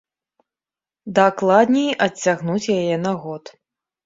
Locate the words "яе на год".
2.79-3.43